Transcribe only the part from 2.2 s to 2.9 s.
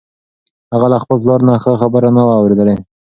وه اورېدلې.